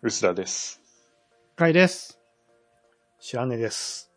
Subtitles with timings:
[0.00, 0.80] 薄田です。
[1.56, 2.20] かいです。
[3.20, 4.12] 知らねです。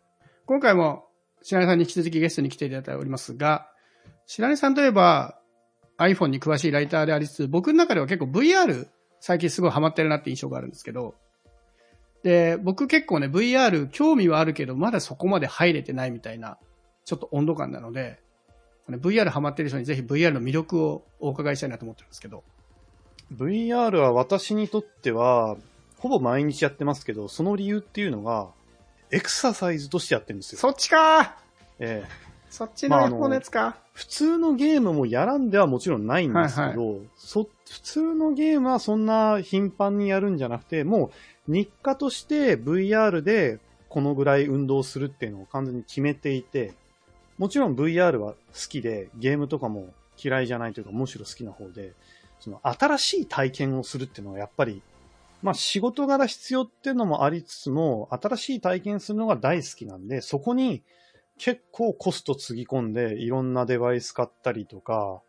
[0.46, 1.06] 今回も
[1.42, 3.68] 白根さんに引き続きゲストに来ていただいておりますが、
[4.26, 5.40] 白根さんといえば
[5.98, 8.86] iPhone に詳しいライターでありつつ、僕の中では結構 VR
[9.18, 11.16] 最近すごいハマってるなって印象があるんですけど、
[12.22, 16.58] で、僕結構ね VR 興味はあるけど、まだそこまで入れてないみたいな、
[17.04, 18.20] ちょっと温度感なので、
[18.88, 22.44] VR ハマってる人にぜひ VR の魅力をお伺いしたいなと思ってるんですけど。
[23.34, 25.56] VR は私にとっては、
[26.02, 28.48] ほぼ毎日やってますけど、その理由っていうのが、
[29.12, 30.58] エクササイズとしてやってるんですよ。
[30.58, 31.36] そっちか。
[31.78, 32.32] ええ。
[32.50, 41.12] そっちまああのの方のやつか、普通のゲームもやらんではもちろんないんですけど、そ普通のゲームはそんな頻繁にやるんじゃなくて、も
[41.46, 46.74] う日課として VR でこのぐらい運動するっていうのを完全に決めていて、
[47.38, 48.36] もちろん VR は好
[48.68, 51.92] きで、ゲームとかも嫌いじゃないというか、むしろ好きな方で、
[52.40, 54.82] その新しい体験をするっていうのはやっぱり、
[55.42, 60.82] まあ仕事柄必要っていうのもありつつも、新しい体験するのが大好きなんで、そこに
[61.38, 65.20] 結構コストつぎ込んで、いろんなデバイス買ったりとか、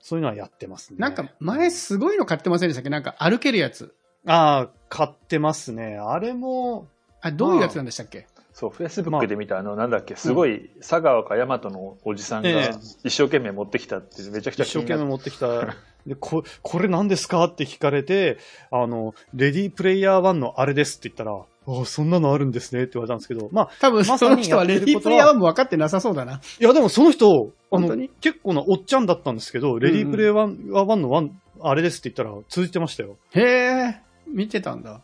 [0.00, 0.96] そういうのはやってますね。
[1.00, 2.90] なんか前すごいの買ってませんでしたっけ？
[2.90, 3.94] なんか歩けるやつ。
[4.26, 5.96] ああ、買ってますね。
[5.96, 6.86] あれも、
[7.20, 8.28] あ、どういうやつなんでしたっけ、
[8.58, 12.70] そう、フェイスブックで見た、あの、なんだっけ、すごい、佐川か大和のおじさんがええ
[13.04, 15.76] 一生懸命持ってきたって、めちゃくちゃ一生気になっ懸命持ってきた。
[16.08, 18.38] で、こ、これ何ですかって聞かれて、
[18.72, 26.40] あの、レディープレイヤー1のあれですって言ったら、ああ、そんなのあるんですねって言われたんですけど、まあ、多分その人はレディープレイヤー1も分かってなさそうだな。
[26.58, 33.18] いやでもその人、あの本当に、結構なおっちゃんだったんですけど、レディープレイヤー1の1、あれですって言ったら通じてましたよ。
[33.34, 35.00] へえ、見てたんだ。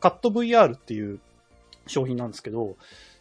[0.00, 1.18] カット VR っていう
[1.86, 2.76] 商品なんですけど、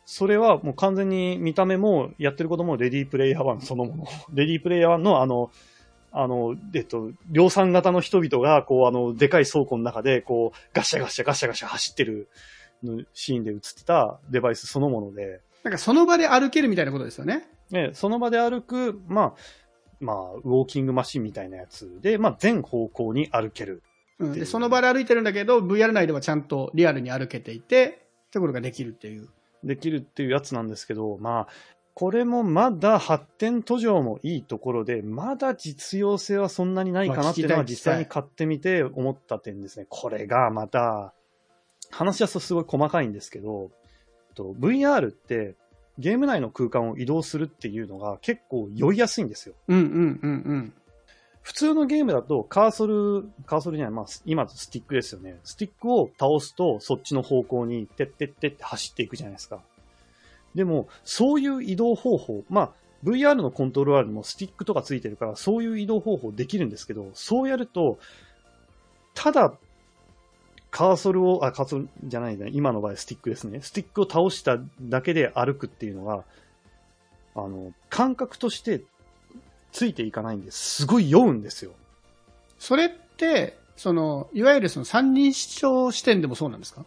[0.05, 4.05] それはもう完全に見た目もやってることもレディープレイヤー1そのもの。
[4.33, 5.51] レディープレイヤー1のあの、
[6.11, 12.27] あの、えっと、量産型の人々が、こう、あの、でかい倉庫の中で、こう、ガシャガシャガシャガシャ走ってる
[12.83, 17.47] のシーンで映ってたデバイスそのもので、なんかその場で歩けるみたいなことですよね。
[17.69, 19.33] ね、その場で歩く、まあ、
[19.99, 23.83] まあ、ウォーキングマシンみたいなやつで、まあ、全方向に歩ける。
[24.17, 29.29] うん、でその場で歩いてるんだけど、VR 内ではちゃんとリアルに歩けていて、ことができるっていう。
[29.63, 31.47] できるっていうやつなんですけど、まあ、
[31.93, 39.85] これもまだ発展途上もいいところで、まだ実用性はそんなにないかなっていうのは実際に買ってみて思った点ですね。
[39.89, 41.13] これがまた、
[41.91, 43.71] 話し出すごい細かいんですけど、
[44.35, 45.55] と VR って
[45.97, 49.55] ゲーム内の空間を移動するっていうのが結構酔いやすいんですよ。
[49.67, 50.73] うんうんうんうん。
[51.41, 55.39] 普通のゲームだとカーソル、カーソルじゃない、まあ今スティックですよね。
[55.43, 59.59] スティックを倒すとそっちの方向にてってってって走っていくじゃないですか。
[60.55, 62.71] でも、そういう移動方法、まあ
[63.03, 67.99] VR のコントローラーにもスティックとかついてるから、そういう移動方法できるんですけど、そうやると、
[69.13, 69.53] ただ、
[70.71, 72.49] カーソルを、あ、カーソルじゃないね。
[72.51, 73.61] 今の場合スティックですね。
[73.61, 76.23] スティックを倒しただけで歩くっていうのが、
[77.35, 78.83] あの、感覚として
[79.71, 80.81] ついていかないんです。
[80.81, 81.71] すごい酔うんですよ。
[82.57, 86.85] それって、その、いわゆるその三人称視点でもそうなんですか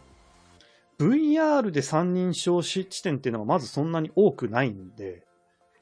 [0.99, 5.23] ？VR で三人称視地点っていうのがまずそんなに多くないんで、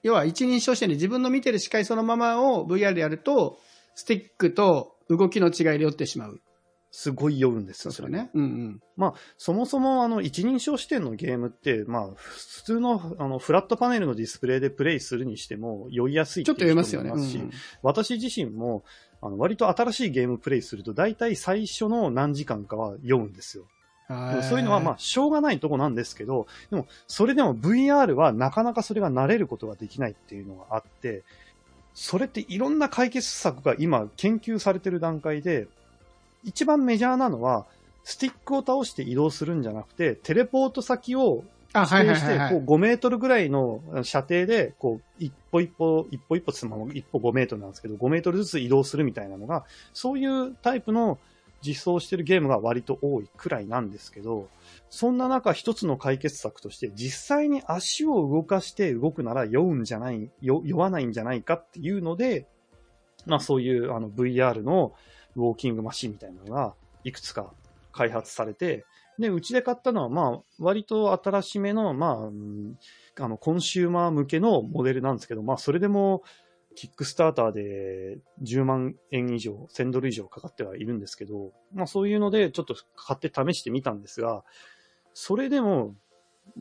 [0.03, 3.59] 要は一人称視点で自分の見てる視界そのままを VR でやると、
[3.93, 6.41] スティックと動きの違いで酔ってしまう。
[6.91, 7.91] すごい酔うんですよ。
[7.93, 8.29] そうですよね。
[8.33, 8.81] うんうん。
[8.97, 17.09] まあ、そもそもあの、一人称視点のゲームって、まあ、普通のあの、フラットパネルのディスプレイでプレイするにしても酔いやすいちょっと酔いますよね。
[17.09, 18.83] っていう人もいうん私自身も、
[19.21, 23.65] あの、割と新しいゲームプレイすると、大体最初の何時間かは酔うんですよ。
[24.43, 31.23] そういうのはまあ、しょうがないとこなんですけど、でも、それでも VR はなかなかそれが慣れることができないっていうのがあって、
[31.93, 35.67] それっていろんな解決策が今研究されてる段階で、
[36.43, 37.65] 一番メジャーなのは、
[38.03, 41.43] スティックを倒して移動するんじゃなくて、テレポート先を
[41.73, 42.65] あ、はい指定して、はいはい、はい。
[42.65, 51.17] こう5メートルぐらいの射程で、こう、一歩一歩、一歩一歩つま一歩5メートルなんですけど、5メートルずつ移動するみたいなのが、そういうタイプの
[51.61, 54.49] 実装してるゲームが割と多いくらいなんですけど、
[54.89, 62.47] そんな中一つの解決策として、実際に足を動かして動くなら酔うんじゃない、酔酔わないんじゃないかっていうので、
[63.25, 64.93] まあそういうあの VR の
[65.35, 66.73] ウォーキングマシンみたいなのが
[67.03, 67.51] いくつか
[67.91, 68.85] 開発されて、
[69.19, 72.77] で、うちで買ったのは、まあ、割と新しめの、まあ、うん
[73.19, 76.23] あの、コンシューマー向けのモデルなんですけど、まあ、それでも、
[76.73, 84.43] キックスターターで10万円以上、1000ドル以上かかってはいるんですけど、まあ、そういうので、ちょっと買って試してみたんですが、
[85.13, 85.95] それでも、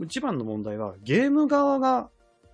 [0.03, 2.11] 一番の問題は、ゲーム側が、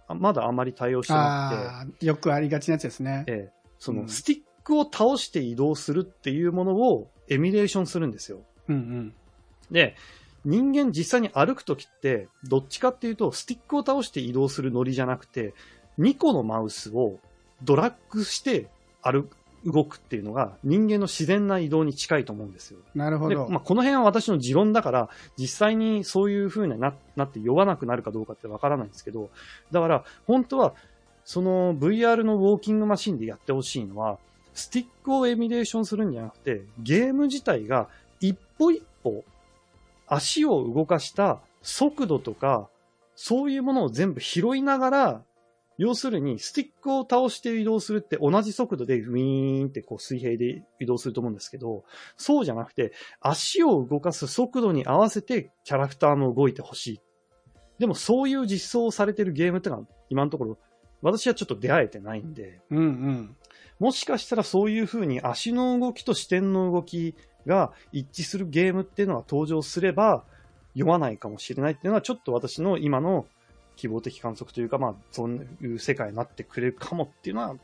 [0.08, 3.24] あまだあまり対応してなくて、よくありがちなやつですね。
[3.26, 8.40] ええ、そうのんスティックを倒して移動するっていうものをエミュレーションするんですよ。
[8.68, 9.14] うんうん。
[9.70, 9.94] で、
[10.44, 15.54] 人間実際に歩くときって、どっちかっていうと、スティックを倒して移動するノリじゃなくて、
[16.00, 17.18] 2個のマウスを
[17.62, 18.68] ドラッグして
[19.02, 22.78] 歩く、動くっていうのが人間の自然な移動に近いと思うんですよ。
[22.94, 23.48] で、なるほど。
[23.48, 29.30] まあ、この辺は私の持論だから、実際にそういう風にななって酔わなくなるかどうかってわからないんですけど、
[29.72, 30.74] だから、本当は、
[31.24, 34.18] その VR のウォーキングマシンでやってほしいのは、
[34.56, 37.88] スティックをエミュレーションするんじゃなくて、ゲーム自体が
[38.20, 39.22] 一歩一歩、
[40.08, 42.68] 足を動かした速度とか、
[43.14, 45.22] そういうものを全部拾いながら、
[45.76, 51.84] 要するに、スティックを倒して移動するって同じ速度でウィーンってこう水平で移動すると思うんですけど、
[52.16, 57.00] そうじゃなくて、足を動かす速度に合わせてキャラクターも動いてほしい。
[57.78, 60.58] でもそういう実装をされてるゲームってのは今のところ
[61.02, 63.36] 私はちょっと出会えてないんで、うんうん。
[63.78, 67.14] もしかしたらそういう風に足の動きと視点の動き
[67.46, 70.24] が一致するゲームっていうのが登場すれば
[70.74, 73.26] 酔わないかもしれないっていうのはちょっと私の今の
[73.76, 77.56] 希望的観測というかまあそういう世界になってくれるかもっていうのは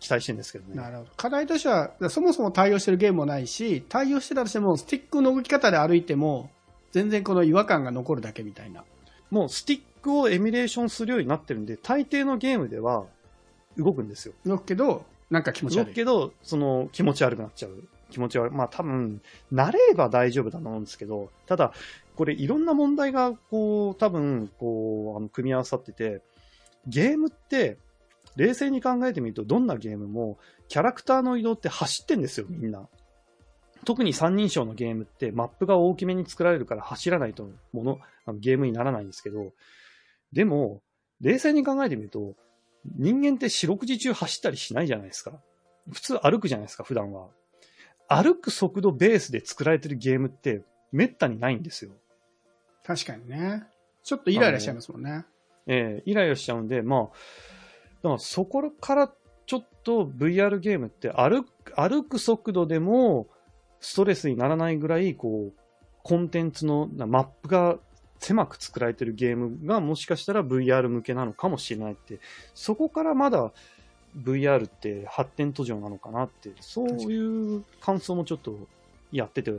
[0.00, 0.74] 期待してるんですけどね。
[0.74, 1.10] なるほど。
[1.16, 6.50] 課題としては、そもそも対応してるゲームもないし、対応してたとしても、スティックの動き方で歩いても、
[6.90, 8.82] 全然この違和感が残るだけみたいな。
[9.30, 13.04] もうスティックをエミュレーションするようになってるんで、大抵のゲームでは
[13.76, 14.34] 動くんですよ。
[14.44, 15.92] 動くけど、なんか気持ち動悪い。
[15.92, 17.84] くけど、その気持ち悪くなっちゃう。
[18.10, 18.56] 気持ち悪い。
[18.56, 19.20] まあ多分、
[19.52, 21.72] 慣れれば大丈夫だと思うんですけど、ただ、
[22.16, 26.22] これいろんな問題が、こう、多分、こう、あの組み合わさってて、
[26.86, 27.78] ゲームって、
[28.36, 30.38] 冷静に考えてみると、どんなゲームも、
[30.68, 32.88] キャラクターの移動って走ってんですよ、みんな。
[33.84, 39.52] 特に三人称のゲームって、マップが大きめに作られるから走らないともの、あのゲームにならないんですけど、
[40.32, 40.82] でも、
[41.20, 42.34] 冷静に考えてみると、
[42.84, 45.32] 人間って四六時中走ったりしないじゃないですか。
[45.92, 47.28] 普通歩くじゃないですか、普段は。
[48.08, 50.62] 歩く速度ベースで作られてるゲームって、
[50.92, 51.92] めったにないんですよ。
[52.84, 53.64] 確かにね。
[54.02, 55.24] ちょっとイライラしちゃいますもんね。
[55.66, 59.12] ええイライラしちゃうんで、まあ、だからそこから
[59.46, 63.28] ちょっと VR ゲームって歩く、歩く速度でも
[63.80, 65.60] ストレスにならないぐらい、こう、
[66.02, 67.78] コンテンツのマップが
[68.18, 72.20] 狭く作られてるゲームがもしかしたら VR 向けなのかもしれないって、
[72.54, 73.52] そこからまだ
[74.16, 78.58] VR って発展途上なのかなって、そういう感想もちょっと
[79.12, 79.52] やってて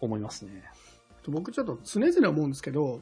[0.00, 0.62] 思いますね。
[1.28, 3.00] 僕ちょっと常々思うんですけど、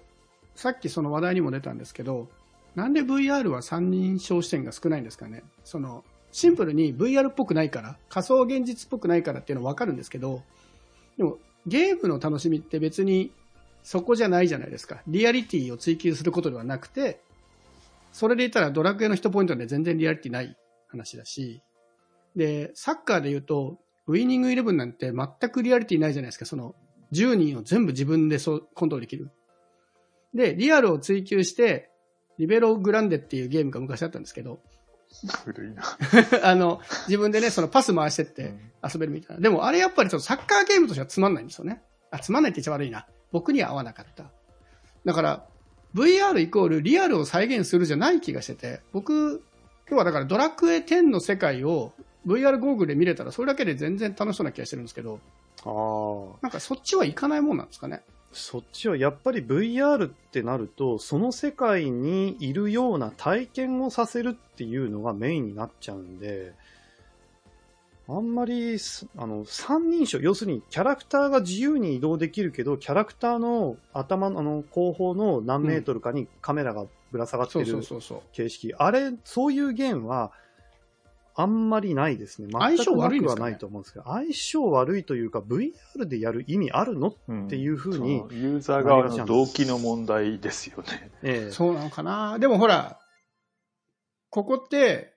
[0.55, 2.29] さっきその話題にも出たんですけど、
[2.75, 5.43] なんで VR は三人称視点が少ないんですかね？
[5.65, 10.43] その、シンプルに VR っぽくないから、仮想現実っぽくないからっていうのはわかるんですけど、
[11.17, 13.33] でもゲームの楽しみって別に
[13.83, 15.03] そこじゃないじゃないですか。
[15.07, 17.21] リアリティを追求することではなくて、
[18.13, 20.57] それで言ったらドラクエの1ポイントで全然リアリティない
[20.89, 21.63] 話だし、
[22.37, 26.45] で、サッカーで言うと、ウィニングイレブンなんて全くリアリティないじゃないですか。
[26.45, 26.75] その、
[27.13, 29.31] 10人を全部自分でそコントロールできる。
[30.35, 31.91] で、リアルを追求して、
[32.39, 34.61] リベログランデっていうゲームが昔あったんですけど、
[35.45, 35.83] 古いな。
[36.43, 39.43] あの、自分でね、そのパス回してって遊べるみたいな。
[39.43, 41.83] でもあれやっぱりちょっとサッカーゲームとしてはつまんないんですよね。
[42.11, 43.07] あ、つまんないって言っちゃ悪いな。
[43.33, 44.31] 僕には合わなかった。
[45.05, 45.47] だから、
[45.95, 49.43] VR イコールリアルを再現するじゃない気がしてて、僕、
[49.89, 51.93] 今日はだからドラクエ10の世界を
[52.27, 55.21] VR ゴーグルで見れたらそれだけで全然楽しそうな気がしてるんですけど、
[55.65, 56.39] ああ。
[56.43, 58.03] なんかそっちはいかないもんなんですかね。
[58.33, 66.53] そっちはやっぱり VR ってなると、その世界にいるような体験をさせるっていうのがメインになっちゃうんで、
[68.09, 77.65] あんまりす、あの、三人称、要するにキャラクターが自由に移動できるけど、キャラクターの頭の、あの、後方の何メートルかにカメラがぶら下がってる。
[78.33, 78.75] 形式。
[78.75, 80.33] あれ、そういうゲームは、
[81.41, 82.49] あんまりないですね。
[82.53, 91.11] 相性悪いはないと思うんですけど、相性悪いというか、VR でやる意味あるのうんっていうふうにそのユーザー側の動機の問題ですよね。
[91.23, 92.39] ええそうなのかな？
[92.39, 92.99] でもほら、
[94.31, 95.15] ここって、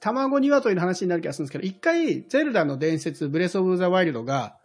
[0.00, 4.56] 卵鶏の話になる気がするんですけど、一回、ゼルダの伝説、ブレスオブザワイルドが、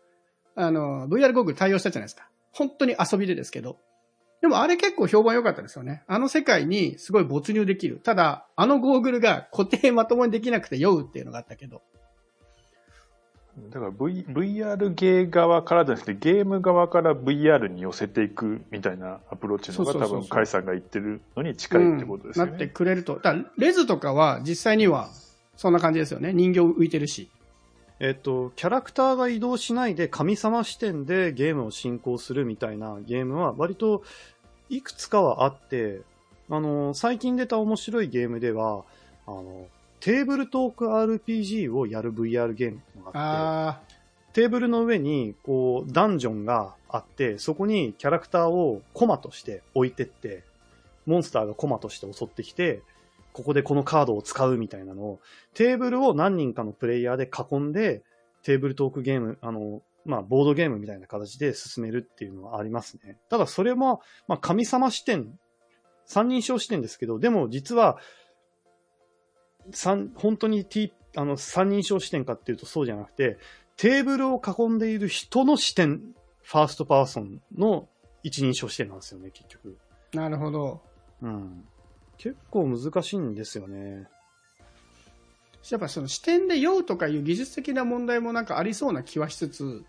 [0.56, 2.30] あの、VR ゴーグル対応したじゃないですか。
[2.52, 3.78] 本当に遊びでですけど。
[4.42, 6.04] でもあれ結構評判良かったですよね。
[6.08, 8.00] あの世界にすごい没入できる。
[8.04, 11.84] ただ、あのゴーグルが固定まともにできなくて酔うっていうのがあったけど。
[13.70, 22.52] だから、v、VR ゲー側からじゃなくて、ゲーム側から VR に寄せていくみたいなアプローチのが多分、カイさんが言ってるのに近いってことですよね。
[22.54, 23.20] うんなってくれると。
[23.20, 25.10] だレズとかは実際には
[25.56, 26.34] そんな感じですよね。
[26.34, 27.30] 人形浮いてるし。
[28.04, 34.02] えっと、キャラクターが移動しないで神様視点でゲームを進行するみたいなゲームは割と
[34.70, 36.02] いくつかはあって、
[36.50, 38.86] あの、最近出た面白いゲームでは、
[39.28, 39.68] あの、
[40.00, 44.02] テーブルトーク RPG をやる VR ゲームっていうのがあって、あ
[44.34, 50.44] テーブルの上に、こう、ダンジョンがあって、そこにキャラクターをコマとして置いてって、
[51.06, 52.82] モンスターがコマとして襲ってきて、
[53.34, 55.20] ここでこのカードを使うみたいなのを、
[55.54, 58.04] テーブルを何人かのプレイヤーで囲んで、
[58.44, 63.18] テーブルトークゲーム、あの、まあ、ボードゲームみたいな形で進めるっていうのはありますね。
[63.30, 65.38] ただそれも、まあ、神様視点、
[66.06, 67.98] 三人称視点ですけど、でも実は、
[69.72, 73.38] 三、本当に T、あの、三人称視点かっていうとそうじゃなくて、
[73.78, 76.02] テーブルを囲んでいる人の視点、
[76.42, 77.88] ファーストパーソンの
[78.24, 79.78] 一人称視点なんですよね、結局。
[80.14, 80.82] なるほど。
[81.22, 81.66] うん。
[82.22, 84.08] 結構難しいんですよね。
[85.70, 89.84] やっぱその視点で酔うとかいう技術的な問題もなんかありそうな気はしつつ、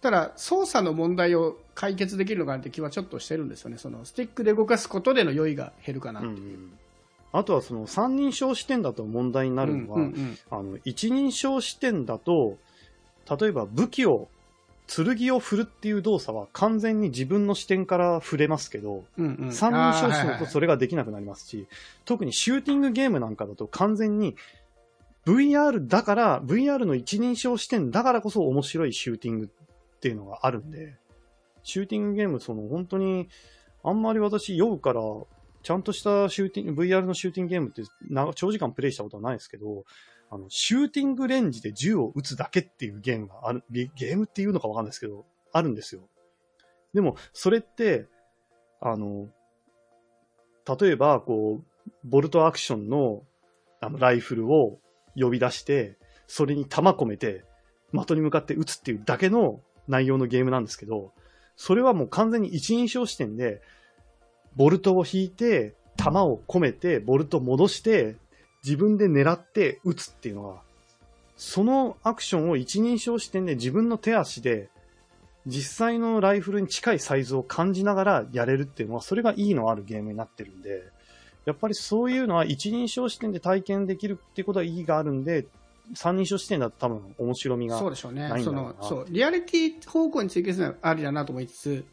[0.00, 3.78] ただ操作の問題を解決できるのかなって気はちょっとしてるんですよね。
[3.78, 6.58] そのスティックで動かすことでの酔いが減るかなっていう。
[6.58, 6.78] うん
[7.36, 12.58] あとはその三人称視点だと問題になるのは、うんうんうんあの、一人称視点だと、
[13.28, 14.28] 例えば武器を、
[14.86, 19.52] 剣を振るっていう動作は完全に自分の視点から触れますけど、うんうん。
[19.52, 21.66] 三人称視点だとそれができなくなりますし、
[22.04, 24.36] 特にシューティングゲームなんかだと完全に
[25.26, 30.96] VR だから、VR の一人称視点だからこそ面白いシューティングっていうのがあるんで、
[31.62, 33.28] シューティングゲーム、その本当に、
[33.82, 35.00] あんまり私酔うから、
[35.62, 39.84] ちゃんとしたシューティング、VR のシューティングゲームってな長時間プレイしたことはないですけど、
[40.30, 46.08] あの、シューティングレンジで銃を撃つだけっていうゲームがある、ゲームっていうのかわかんないですけど、あるんですよ。
[46.92, 48.06] でも、それって、
[48.80, 49.28] あの、
[50.78, 53.22] 例えば、こう、ボルトアクションの、
[53.80, 54.78] あの、ライフルを
[55.14, 57.44] 呼び出して、それに弾込めて、
[57.92, 61.12] 的に向かって撃つっていうだけの内容のゲームなんですけど、
[61.56, 63.62] それはもう完全に一人称視点で、
[64.56, 68.16] ボルトを引いて、弾を込めて、ボルト戻して、
[68.64, 70.62] 自分で狙って撃つっていうのは、
[71.36, 74.70] そのアクションを一人称視点で自分の手足で、
[75.46, 80.82] 実際のライフルに近いサイズを感じながらやれるっていうのは、それがいいのあるゲームになってるんで、
[81.44, 85.46] やっぱりそういうのは一人称視点で体験できるっていうことは意義があるんで、
[85.94, 87.78] 三人称視点だと多分面白みが。
[87.78, 91.84] そうでしょうねその、そう、リアリティ方向に追求するのはありだなと思いつつ、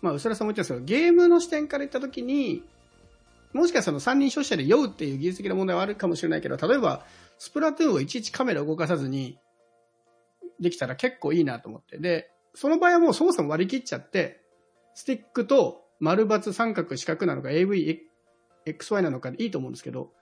[0.00, 2.62] まあ、うすらさんも言ってたんですけど、ゲームの視点から言ったときに、
[3.52, 7.04] もしかしたらその三人称視点で酔うっていう技術的な問題はあるかもしれないけど、例えば、
[7.38, 9.38] スプラトゥーンをいちいちカメラを動かさずに
[10.60, 11.98] できたら結構いいなと思って。
[11.98, 14.40] で、その場合はもう操作も割り切っちゃって、
[14.94, 18.00] スティックと丸×三角四角なのか AV、
[18.66, 20.12] XY なのかでいいと思うんですけど、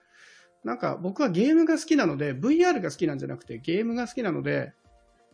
[0.64, 4.72] なんか僕はゲームが好きなので、VR が好きなんじゃなくて、ゲームが好きなので、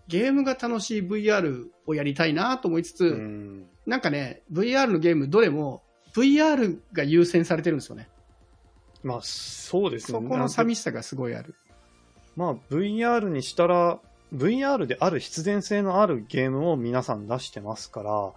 [0.09, 3.67] ゲームが楽しい VR をやりたいなと思いつつ、うん。
[3.87, 5.83] なんかね、VR のゲームどれも
[6.17, 8.09] VR が優先されてるんですよね。
[9.03, 10.19] まあ、そうですね。
[10.19, 11.55] そこの寂しさがすごいある。
[12.37, 14.01] まあ、VR にしたら、
[14.35, 18.33] VR である必然性のあるゲームを皆さん出してますから、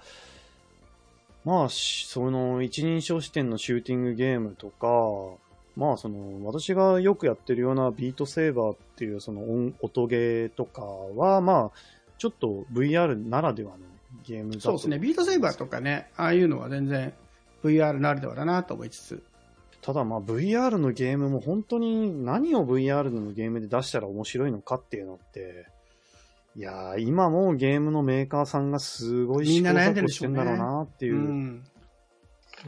[1.45, 5.41] まあ、しその一人称視点のシューティングゲームとか、
[5.75, 11.77] まあ、その、私がよくやってるようなビートセーバーっていうその音音ゲーとかは、まあ、
[12.17, 13.77] ちょっと VR ならではの
[14.25, 17.13] ゲームだとそうですね、ビートセーバーとかね、ああいうのは全然
[17.63, 19.23] VR ならではだなと思いつつ。
[19.81, 25.67] ただまあ VR のゲームも本当に何を VR のゲームで出したら面白いのかっていうのって、
[26.55, 31.17] いやー、今もゲームのメーカーさんがすごいみんな悩んで試行錯誤しょうんだろうなっていうう。
[31.19, 31.63] ん。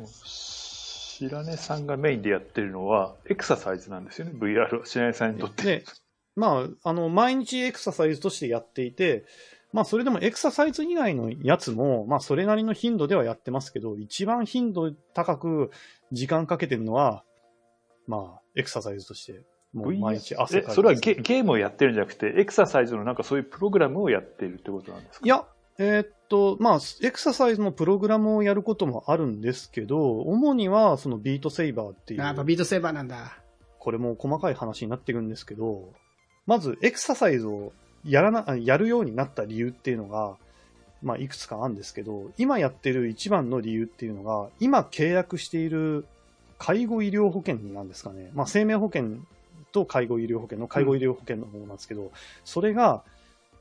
[0.05, 4.85] 白根さんがメインでやってるのは、エクササイズなんですよね、VR は。
[4.85, 5.63] 白根さんにとって。
[5.63, 5.85] で、
[6.35, 9.25] まあ、あの、毎日エクササイズとしてやっていて、
[9.73, 15.71] まあ、それでもエクササイズ以外のやつも、まあ、それなりの頻度ではやってますけど、一番頻度高く
[16.11, 17.23] 時間かけてるのは、
[18.07, 25.25] まあ、エクササイズとして、もう毎日汗かいてえそれはゲゲームをやってるんじゃなくて、エクササイズのなんかそういうプログラムをやってるってことなんですか？
[25.25, 25.45] いや、
[25.77, 33.37] えーっと、まあ、エクササイズのプログラムをやることもあるんですけど、主にはそのビートセイバーっていう、あやっぱビートセーバーなんだ。
[33.79, 35.93] これも細かい話になってくるんですけど、
[36.45, 37.71] まずエクササイズを
[38.05, 40.35] やらな、あやるようになった理由っていうのが、
[41.01, 46.05] まあ、いくつかあるんですけど、今やってる一番の理由っていうのが、今契約している
[46.57, 48.29] 介護医療保険なんですかね。
[48.33, 49.17] まあ、生命保険
[49.71, 52.11] と介護医療保険の介護医療保険の方なんですけど、
[52.45, 53.03] それが、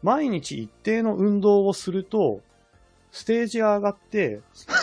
[0.03, 2.41] 毎日一定の運動をすると、
[3.13, 4.41] ステージが上がって、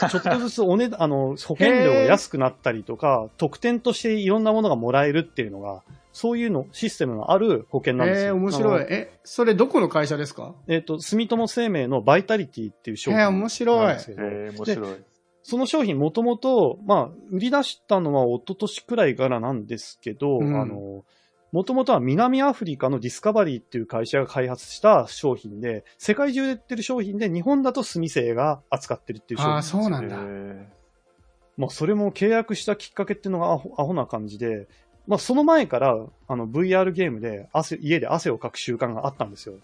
[0.10, 5.82] ちょっとずつお値段、 あの、保険料が安くなったりとか、特典としていろんなものがもらえるっていうのが、
[6.18, 8.28] そういうの、システムのある保険なんですよ。
[8.30, 8.52] えー、面。
[8.52, 10.56] 白いえ、それどこの会社ですか？
[10.68, 14.00] えっ、と、住友生命のバイタリティっていう商品えー、なん面白いで。
[14.00, 14.96] すけど、えー、面白い。
[15.44, 21.06] その商品もともと、まあ、売り出したのは一昨年くらいからなんですけど、うんあの、
[21.52, 30.18] もともとは南アフリカのディスカバリーっていう会社が開発した商品で、世界中で売ってる商品で日本だとスミセイが扱ってるっていう商品ですよそうなんだ。
[30.20, 30.78] へ
[31.56, 34.68] まあ、それも契約したきっかけっていうのがアホアホな感じで、
[35.08, 35.98] まあ、その前から、
[36.28, 39.56] あの、VR ゲームで汗、家で汗をかく習慣があったんですよ。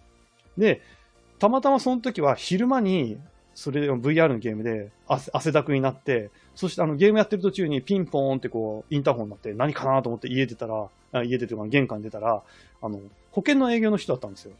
[0.58, 0.82] で、
[1.40, 3.18] たまたまその時は昼間に、
[3.56, 10.90] それで VR のゲームで汗汗だくになって、そしてあのゲームやってる途中にピンポーンってこう、インターホンになって何かなと思って家出たら、
[11.24, 12.42] 家出てか玄関に出たら、
[12.82, 13.00] あの、
[13.32, 14.54] 保険の営業の人だったんですよ。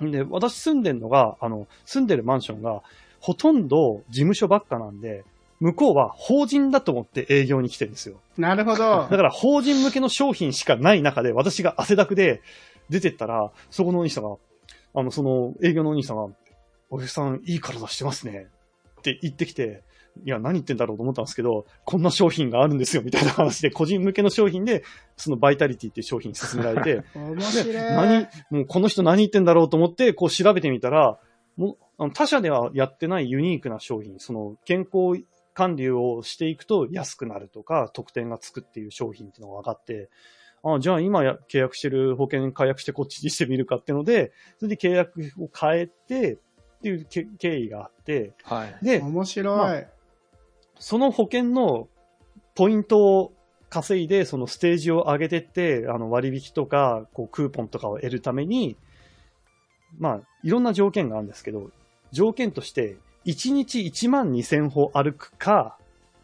[0.00, 2.82] で、私住んでるのが、あの、住んでるマンションが、
[3.20, 5.24] ほとんど事務所ばっかなんで、
[5.60, 8.20] 向こうは法人だと思って営業に来てるんですよ。
[8.36, 9.08] なるほどだ。
[9.08, 12.42] から法人向けの商品しかない中で、私が汗だくで
[12.88, 14.36] 出てったら、そこのお兄さんが、
[14.94, 16.28] あの、その営業のお兄さんが、
[16.90, 18.46] おじさんいい体してますね。
[19.00, 19.82] って言ってきて、
[20.24, 24.82] いや、何言ってんだろうと思ったんですけど、こんな商品があるんですよ、みたいな話で、個人向けの商品で、
[25.16, 27.72] そのバイタリティっていう商品勧められて、 面白い。
[27.72, 31.18] で何、もうこの人何言ってんだろうと思って、こう調べてみたら、
[31.56, 35.20] もうあの他社ではやってないユニークな商品、その健康
[35.58, 40.08] 管理をしていくと安くなるとか、特典がつくっていう商品っていうのが分かって、
[40.62, 46.38] あじゃあ今や契約してる保険解約してこっちにしてみるかっていうので、それで契約を変えてっ
[46.80, 48.78] ていうけ経緯があって、ーはい。
[48.84, 49.58] で、面白い。
[49.58, 49.82] まあ
[50.78, 51.88] その保険の
[52.54, 53.32] ポイントを
[53.68, 58.76] 稼いで、そのステージを上げてって、あの割引とか、こうクーポンとかを得るために、
[59.98, 61.72] まあ、いろんな条件があるんですけど、
[62.12, 62.96] 条件として、
[63.28, 65.76] 1日1万2000歩歩くか、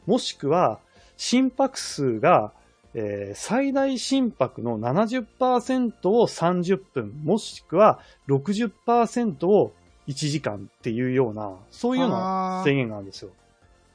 [0.07, 0.81] もしくは、
[1.19, 2.53] 心拍数が、
[2.95, 9.75] えー最大心拍の70%を30分、もしくは60%を
[10.07, 13.33] 1時間っていうような、そういうような制限があるんですよ。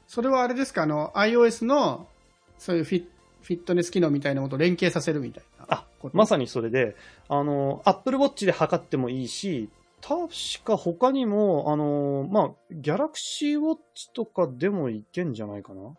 [0.05, 2.07] それはあれですか、あの、iOS の、
[2.59, 3.05] そういうフィ
[3.41, 5.65] フィットネス機能みたいなものと連携させるみたいな。
[5.69, 6.95] あまさにそれで、
[7.27, 9.69] あの、Apple Watch で測ってもいいし、
[10.01, 10.29] 確
[10.63, 15.93] か他にも、あの、まあ、Galaxy Watch とかでもいけんじゃないかな？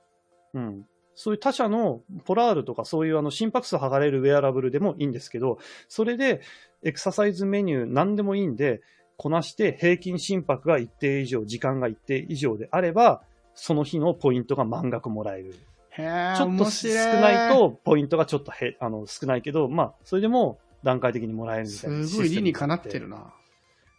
[0.55, 0.87] うん。
[1.15, 6.41] そういう他社のポラールとかそういうあの心拍数測れるウェアラブルでもいいんですけど、それで
[6.83, 8.81] エクササイズメニュー何でもいいんで、
[9.19, 13.23] こなして平均心拍が一定以上、時間が一定以上であれば、
[13.55, 15.55] その日のポイントが満額もらえる。
[15.91, 16.89] へーちょっと面少
[17.21, 23.35] ないと、ポイントがちょっとへあの少ないけど、まあ、それでも段階的にもらえるみたいなすごい理にかなってるな。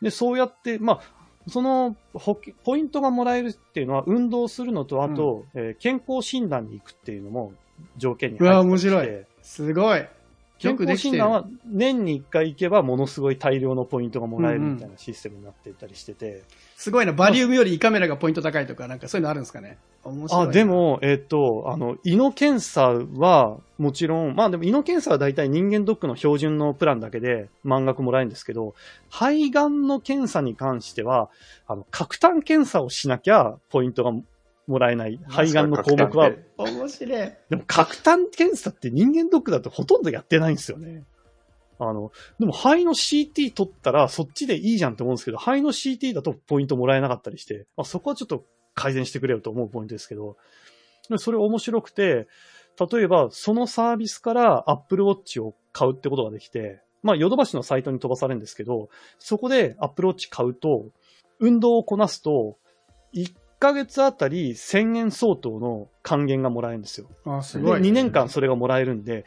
[0.02, 1.02] で、そうやって、まあ、
[1.48, 1.96] その
[2.64, 7.54] ポイントがもらえるっていうのは、運動するのと、あと、えー健康診断に行くっていうのも
[7.98, 8.90] 条件に入うわってまして。
[8.90, 9.26] 面白い。
[9.42, 10.08] すごい。
[10.62, 11.32] 健康診断。
[11.32, 16.44] は年に1回行けば、ものすごい大量のポイントがもらえるみたいなシステムになっていたりしてて、
[16.78, 17.14] すごいな。
[17.14, 19.78] バリウムより胃カメラがポイント高いとか、なんかそういうのあるんですかね？
[20.04, 20.52] 面白いあ、な。
[20.52, 28.76] でも、えっ、と、あの、胃の検査は、もちろん、まあでも胃の検査は大体人間ドックの標準のプランだけで満額もらえるんですけど、
[29.10, 31.30] 肺がんの検査に関しては、
[31.68, 34.12] あの、核炭検査をしなきゃポイントが
[34.72, 35.20] もらえない。
[35.28, 37.32] 肺がんの項目は、面白い。
[37.50, 41.04] でも核炭検査って人間ドックだとほとんどやってないんですよね。
[41.78, 50.38] あの、でも肺の CT 取ったらそっちでいいじゃんって思うんですけど、肺の CT だとポイントもらえなかったりして、まあ、そこはちょっと改善してくれよと思うポイントですけど、
[51.10, 52.28] でそれ面白くて、
[52.92, 60.90] 例えばそのサービスから Apple Watch を買うってことができて、まあ、ヨドバシのサイトに飛ばされるんですけど、そこで Apple Watch 買うと、
[61.40, 62.58] 運動をこなすと、
[63.14, 67.08] 1ヶ月あたり1000円相当の還元がもらえるんですよ。
[67.26, 67.80] あ、すで、ごい。
[67.82, 69.24] 2年間それがもらえるんで、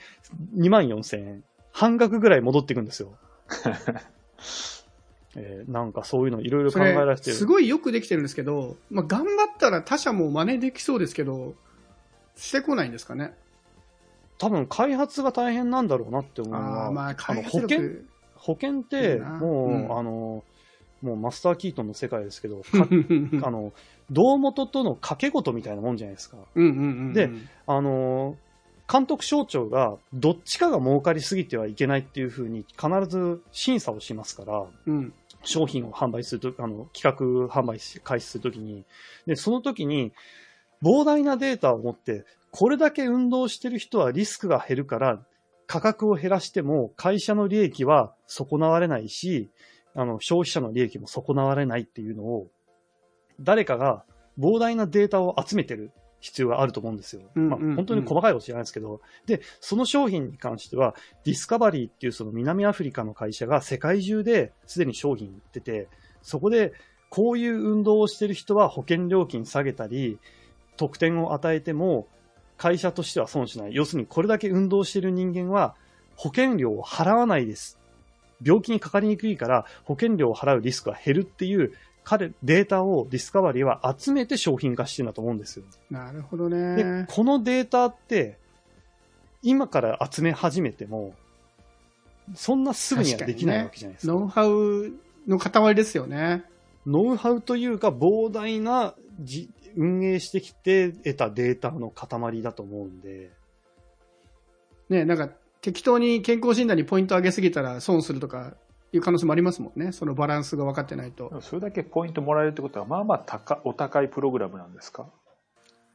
[0.57, 1.45] 2万4000円。
[1.73, 3.17] 半額ぐらい戻っていくんですよ。
[5.37, 7.37] えーなんかそういうのいろいろそ考えられれ、てる。
[7.37, 11.55] すごいよくできてるんですけど、まあ、頑張ったら他社も真似できそうですけど、
[12.37, 13.35] してこないんですかね？
[14.39, 17.81] 多分開発が大変なんだろうなって思うのは、ああ、まあ、あ開の保険？
[18.37, 20.45] 保険ってもう、うんあの、
[21.05, 22.63] もうマスターキートンの世界ですけど、
[23.41, 23.73] かあの、
[24.11, 26.39] 胴元との掛け事みたいなもんじゃないですか。
[26.55, 27.13] うんうんうんうん。
[27.13, 27.31] で
[27.67, 28.37] あの、
[28.91, 35.13] 監督省庁がどっちかが儲かりすぎてはいけないっていうふうに必ず審査をしますから、うん。
[35.43, 38.85] 商品を販売すると、あの、企画販売し開始するときに、
[39.27, 40.13] で、その時に、
[40.83, 45.25] 膨大なデータを持って、これだけ運動してる人はリスクが減るから、
[45.67, 49.51] 価格を減らしても会社の利益は損なわれないし、
[49.95, 52.49] あの、消費者の利益も損なわれないっていうのを、
[53.41, 54.05] 誰かが
[54.39, 57.23] 膨大なデータを集めてる必要があると思うんですよ。
[57.35, 65.89] まあ本当に細かいことじゃないですけど、で、その商品に関しては、ディスカバリーっていうその南アフリカの会社が世界中ですでに商品売ってて、
[66.23, 66.73] そこで
[67.11, 70.19] こういう運動をしてる人は保険料金下げたり、
[70.77, 72.09] 特典を与えても
[72.57, 73.75] 会社としては損しない。
[73.75, 75.75] 要するにこれだけ運動してる人間は
[76.17, 77.79] 保険料を払わないです。
[78.43, 81.73] 病気にかかりにくいから保険料を払うリスクは減るっていう
[82.05, 85.65] 彼、データをディスカバリーは集めて商品化してるんだと思うんですよ。
[85.91, 87.07] なるほどでね、。
[87.09, 88.39] このデータって、
[89.43, 91.15] 今から集め始めても、
[92.35, 94.13] そんなすぐにはできないわけじゃないですか。
[94.13, 94.93] ノウハウ
[95.27, 96.45] の塊ですよね。
[96.87, 103.31] ノウハウというか膨大なじ運営してきて得たデータの塊だと思うんで、
[104.89, 105.31] ね、なんか
[105.65, 108.53] 適当に健康診断にポイント上げすぎたら損するとか
[108.93, 109.93] いう可能性もありますもんね。
[109.93, 111.41] そのバランスが分かってないと。
[111.41, 115.07] それだけポイントもらえるってことは、まあまあ高お高いプログラムなんですか？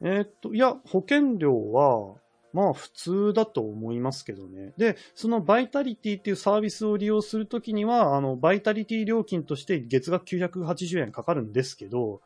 [0.02, 2.16] えーっと、いや、保険料は、
[2.52, 4.72] まあ普通だと思いますけどね。
[4.76, 12.22] で、そのバイタリティっていうサービスを利用するときには、あの、バイタリティ料金として月額980円かかるんですけど、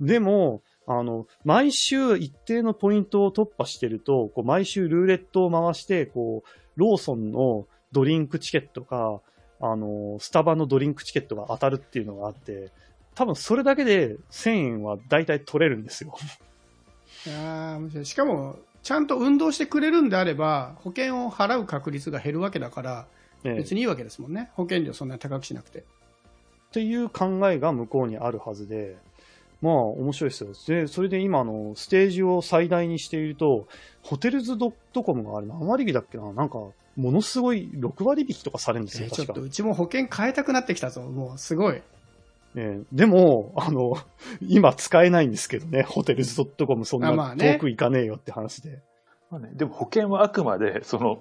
[0.00, 9.20] でも、あの、毎週一定のポイントを突破してると、こう毎週ルーレットを回して、こう、ローソンのドリンクチケットか、
[9.60, 12.72] あの、スタバのドリンクチケットが当たるっていうのがあって、
[13.14, 16.16] 多分それだけで1000円は大体取れるんですよ。
[17.26, 23.06] いやー面白いしかも、ちゃんと運動してくれるんであれば、保険を払う確率が減るわけだから、
[23.44, 24.50] ええ別にいいわけですもんね。
[24.54, 25.80] 保険料そんなに高くしなくて。
[25.80, 25.82] っ
[26.72, 28.96] ていう考えが向こうにあるはずで、
[29.60, 30.50] まあ面白いですよ。
[30.66, 33.66] で、それで今あの、ステージを最大にしていると、
[34.02, 36.58] ホテルズ .com があれ何割引だっけななんか、
[36.96, 39.42] ものすごい6割引きとかされるんですよ、確かえーちょっと。
[39.42, 41.02] うちも保険変えたくなってきたぞ。
[41.02, 41.82] もうすごい。
[42.56, 43.94] ええでも、あの、
[44.40, 48.80] 今使えないんですけどね、ホテルズ .com そんなあまあね遠く行かねえよって話で。
[49.30, 51.18] まあね、でも保険はあくまで、その、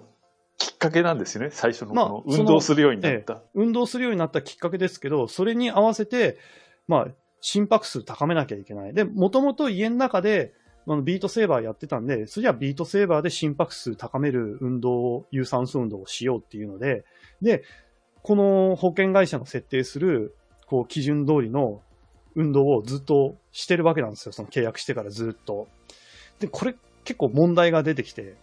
[0.57, 1.49] きっかけなんですよね。
[1.51, 3.41] 最初のこまあのその運動するようになった。
[3.53, 6.37] 運動するようになったきっかけですけど、それに合わせて、
[6.87, 7.07] まあ、
[7.41, 8.93] 心拍数高めなきゃいけない。
[8.93, 10.53] で、もともと家の中で、
[10.87, 17.03] あのビートセーバーやってたんで、それじゃあビートセーバーで心拍数高める運動を、有酸素運動をしようっていうので、
[17.41, 17.63] で、
[18.23, 21.81] この保険会社の設定する、こう、基準通りの
[22.35, 24.31] 運動をずっとしてるわけなんですよ。
[24.31, 25.67] その契約してからずっと。
[26.39, 28.35] で、これ結構問題が出てきて、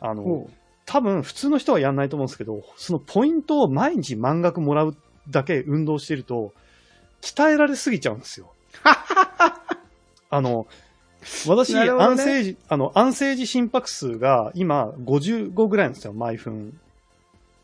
[0.00, 0.48] あの、
[0.86, 4.96] 多分普通の人はやんないと思うんですけど、そのポイントを毎日満額もらう
[5.30, 6.52] だけ運動してると、
[7.22, 8.52] 鍛えられすぎちゃうんですよ。
[10.28, 10.66] あの、
[11.46, 16.78] 私、ね安静時、あの、安静時心拍数が今55ぐらいなんですよ、毎分。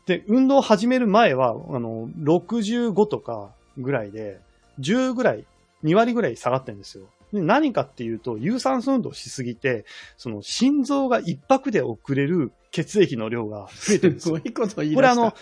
[0.05, 4.39] で、運動を始める前は、あの、65とかぐらいで、
[4.79, 5.45] 10ぐらい、
[5.83, 7.05] 2割ぐらい下がってるんですよ。
[7.33, 9.85] で何かっていうと、有酸素運動しすぎて、
[10.17, 14.49] その心臓が一拍で遅れる血液の量が増えてるんですすよご。
[14.49, 14.95] いこと言い出した。
[14.95, 15.33] これあの、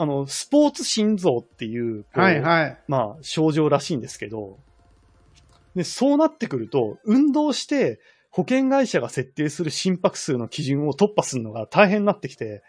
[0.00, 2.78] あの、スポーツ心臓っていう、こうはいはい。
[2.86, 4.58] まあ、症状らしいんですけど、
[5.74, 12.62] で、そうなってくると、運動して、保険会社が設定する心拍数の基準を突破するのが大変になってきて、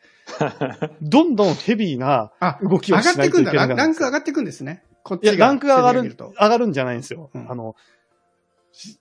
[1.03, 3.53] どんどんヘビーなあ、動きを上がしないといってくんだ。
[3.53, 4.83] ラけなくなるんですよランク上がってくんですね。
[5.03, 5.45] こっいや、ちが。
[5.45, 7.29] ランクが上がる、上がるんじゃないんですよ。
[7.33, 7.75] うんあの、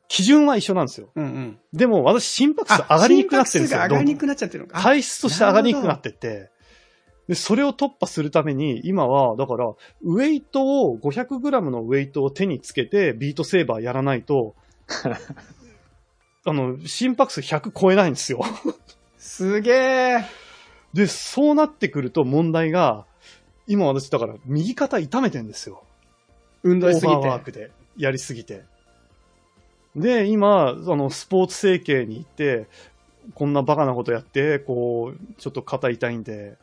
[0.09, 1.11] 基準は一緒なんですよ。
[1.14, 1.59] うんうん。
[1.73, 3.79] でも私心拍数上がりにくくなってるんですよ。
[3.79, 4.79] 心拍数が上がりにくくなっちゃってるのか。
[4.79, 6.51] あ体質として上がりにくくなってって、
[7.29, 9.67] で、それを突破するために、今は、だから、
[10.03, 14.55] ウェイトを、500g のウェイトを手につけて、ビートセーバーやらないと、
[16.45, 18.41] あの、心拍数100超えないんですよ。
[19.19, 20.25] すげえ。
[20.95, 23.05] で、そうなってくると問題が、
[23.67, 25.83] 今私、だから、右肩痛めてんですよ。
[26.62, 27.53] 運動しすぎオーバーワーて。
[27.53, 28.64] クで、やりすぎて。
[29.95, 32.69] で、今、そのスポーツ整形に行って、
[33.35, 36.57] こんなバカなことやって、こう、ちょっと肩痛いんで、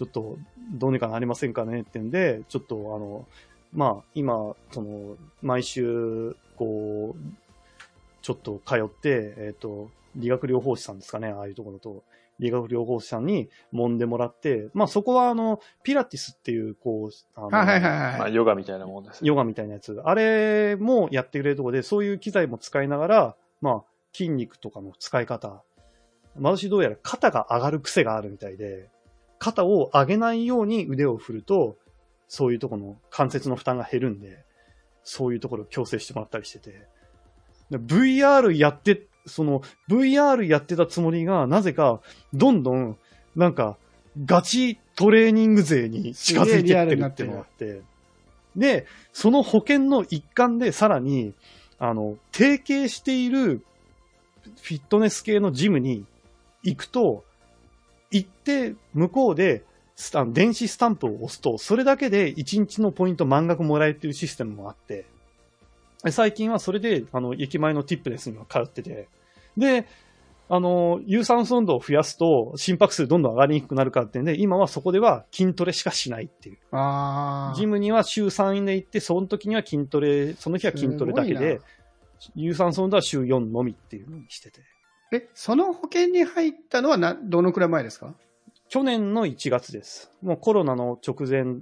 [0.00, 0.38] ちょっと
[0.72, 3.26] どうにかなりませんかねってんで、ちょっとあの、
[3.74, 7.22] まあ、今、その、毎週、こう、
[8.22, 12.02] ちょっと通って、えっ、と、理学療法士さんですかね、ああいうところと、
[12.38, 18.34] 理学療法士さんに揉んでもらって、まあそこはあの、ピラティスっていう、こう、あのはいはいまあ、はい。
[18.34, 19.20] ヨガみたいなもんです。
[19.22, 20.00] ヨガみたいなやつ。
[20.02, 23.84] あれもやってくれるところで、そういう機材も使いながら、まあ、
[24.14, 25.62] 筋肉とかの使い方。
[26.36, 28.88] 私どうやら肩が上がる癖があるみたいで、
[29.40, 31.76] 肩を上げないように腕を振ると、
[32.28, 34.44] そういうところの関節の負担が減るんで、
[35.02, 36.86] そういうところを矯正してもらったりしてて。
[37.70, 42.00] で VR やって、その VR やってたつもりが、なぜか、
[42.34, 42.98] どんどん、
[43.34, 43.78] なんか、
[44.24, 47.80] ガチトレーニング勢に近づいてってるってのがあって、
[48.56, 51.32] で、その保険の一環でさらに、
[51.78, 53.64] あの、提携している
[54.62, 56.04] フィットネス系のジムに
[56.62, 57.24] 行くと、
[58.10, 59.64] 行って向こうで
[60.00, 65.04] スタン電子スタンプを押すと、それだけで1日のポイント満額もらえるっていうシステムもあって、
[66.02, 69.08] で最近はそれで、あの、駅前のティップネスには通ってて、
[69.58, 69.86] で、
[70.48, 76.58] あの、有酸素運動を増やすと心拍数どんどん上がりにくくなるからってんで、今はそこでは筋トレしかしないっていう。
[76.72, 77.56] ああ。
[77.56, 81.60] ジムには週3以内行って、その時には筋トレ、その日は筋トレだけで、
[82.34, 84.62] 有酸素運動は週4のみっていうのにしてて。
[85.12, 88.14] え、その保険に入ったのはな、どのくらい前ですか？
[88.68, 90.12] 去年の1月です。
[90.22, 91.56] もうコロナの直前。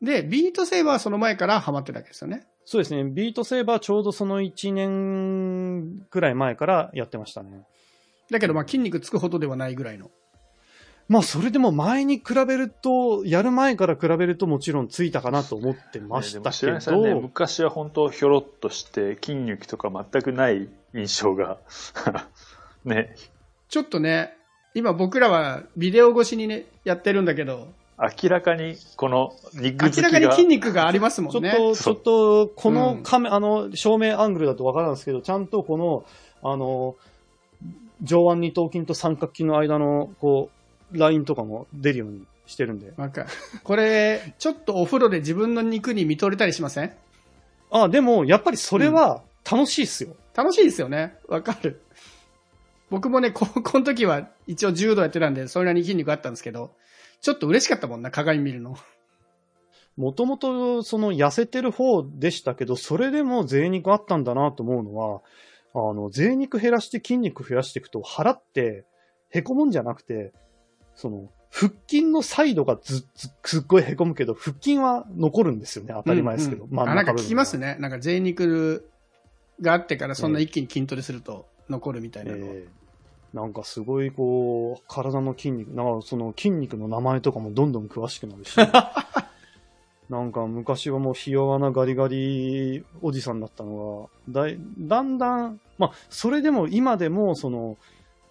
[0.00, 2.46] で、ビートセーバーはその前からハマってたわけですよね？
[2.64, 3.04] そうですね。
[3.04, 7.66] ビートセーバーちょうどその1年くらい前からやってましたね。
[8.30, 10.10] だけど、まあ筋肉つくほどではないぐらいの。
[11.08, 21.58] まあ、それでも前に比べると、やる前から比べるともちろんついたかなと思ってましたけ白井さんね、ど、昔は本当ひょろっとして筋肉とか全くない印象が、
[22.84, 23.14] ね、
[23.68, 24.36] ちょっとね、
[24.74, 27.68] 今僕らはビデオ越しにね、やってるんだけど、
[28.22, 31.52] 明らかにこの肉付きが明らかに筋肉がありますもんね。
[31.52, 36.04] ちょっと、ちょっと、こうんのカメ、あの、照明アングルだとわからないんですけど、ちゃんとこの、
[36.42, 36.96] あの、
[38.02, 40.50] 上腕二頭筋と三角筋の間の、こ
[40.92, 42.92] う、ラインとかも出るようにしてるんで。
[42.96, 43.28] わかる。
[43.62, 46.92] これ、ちょっとお風呂で自分の肉に見とれたりしません？
[47.70, 50.16] あ、でも、やっぱりそれは楽しいっすよ。
[50.34, 51.14] 楽しいですよね。
[51.28, 51.80] わかる。
[52.92, 56.74] 僕もね、高校 の時は一応柔道やってたんで、それなりに筋肉あったんですけど、
[57.22, 58.76] ちょっと嬉しかったもんな、鏡見るの。
[59.96, 65.22] もともと、その、痩せてる方でしたけど、それでも贅肉あったんだなと思うのは、
[65.74, 68.84] あの、贅肉減らして筋肉増やしていくと、腹って、
[69.30, 70.34] 凹むんじゃなくて、
[70.94, 75.94] その、腹筋のサイドがず、ず、すっごい凹むけど、腹筋は残るんですよね。
[75.96, 76.64] 当たり前ですけど。
[76.64, 77.76] うんうんあ、なんか聞きますね。
[77.80, 78.90] なんか贅肉
[79.62, 82.38] があってからそんな一気に筋トレすると残るみたいなの。
[82.38, 82.81] えー
[83.32, 88.56] なんかすごいこう、体の筋肉、なんかその筋肉の名前とかもどんどん詳しくなるし、
[90.10, 97.78] なんか昔はもうひ弱なガリガリおじさんだったのが、だい、だんだん、まあ、それでも今でもその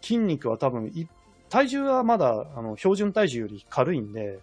[0.02, 1.08] 筋肉は多分い、
[1.50, 4.40] 体重はまだあの標準体重より軽いんで、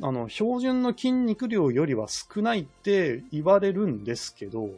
[0.00, 4.70] あの、標準の筋肉量よりは少ないって言われるんですけど、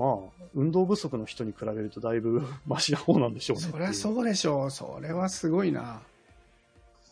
[0.00, 3.64] まあ、運動不足の人に比べるとだいぶ マシな方なんでしょうね。
[3.70, 4.70] そりゃそうでしょう。
[4.70, 6.00] それはすごいな。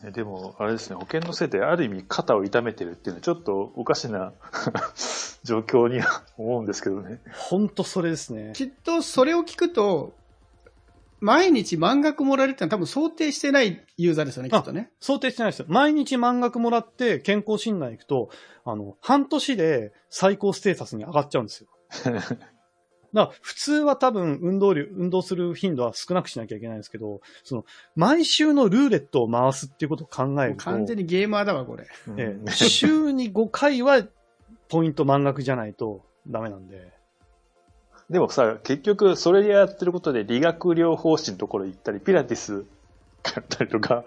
[0.02, 4.32] ねでも、あれですね、保険のせいである意味肩を痛めてるっていうのはちょっとおかしな
[5.44, 7.20] 状況には思うんですけどね。
[7.34, 8.54] ほんとそれですね。
[8.54, 10.14] きっとそれを聞くと、
[11.20, 14.92] 毎日満額もらえるってのは多分想定してないユーザーですよね、きっとね。
[14.98, 15.66] 想定してないですよ。
[15.68, 18.30] 毎日満額もらって健康診断行くと、
[18.64, 21.68] あの、半年で最高ステータスに上がっちゃうんですよ。
[23.14, 27.64] だから普通は多分運動量、運動する頻度は少なくしなきゃいけないんですけど、その、
[27.96, 31.86] 毎週のルーレットを回すっていうことを考えると、完全にゲーマーだわ、これ。
[32.16, 34.02] ええ週に5回は
[34.68, 36.92] ポイント満額じゃないとダメなんで。
[38.10, 42.64] でもさ、結局それでやってることで理学療法士のところ行ったり、ピラティス
[43.24, 44.04] やったりとか、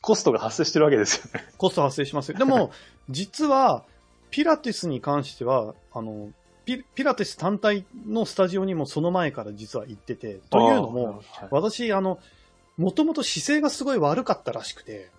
[0.00, 1.46] コストが発生してるわけですよね。
[1.56, 2.38] コスト発生しますよ。
[2.38, 2.70] でも、
[3.08, 3.84] 実は、
[4.30, 6.30] ピラティスに関しては、あの、
[6.78, 12.20] ピピラティス単体のスタジオにもその前から実は行ってて、というのも、私、あの、
[12.76, 15.10] もともと姿勢がすごい悪かったらしくて、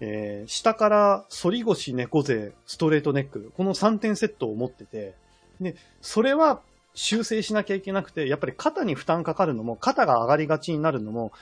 [0.00, 5.14] えー下から反り腰、猫背、ストレートネック、この3点セットを持ってて、
[5.60, 6.60] で、それは
[6.94, 11.32] 修正しなきゃいけなくて、やっぱり肩に負担かかるのも、肩が上がりがちになるのも、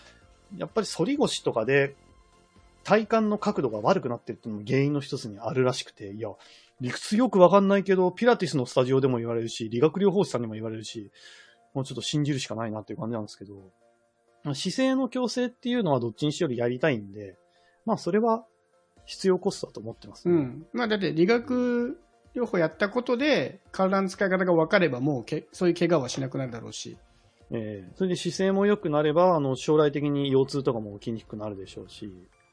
[0.56, 1.94] やっぱり反り腰とかで
[2.82, 6.30] 体幹の角度が悪くなってるっていうのも原因の一つにあるらしくて、いや、
[6.80, 11.10] 理屈よくわかんないけど、ピラティスのスタジオでも言われるし、理学療法士さんにも言われるし、
[11.74, 13.70] もうちょっと信じるしかないなっていう感じなんですけど、
[14.54, 17.36] 姿勢の矯正っていうのはどっちにしろやりたいんで、
[17.84, 18.44] まあそれは
[19.04, 20.34] 必要コストだと思ってます、ね。
[20.34, 20.66] うん。
[20.72, 22.00] まあだって理学
[22.34, 26.96] 療法やったことで、体の使い方が分かればもうけそういう怪我はしなくなるだろうし。
[27.52, 32.08] ええそれで姿勢も良くなれば、あの、将来的に腰痛とかも起きにくくなるでしょうし、